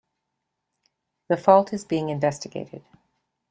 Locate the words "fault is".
1.37-1.85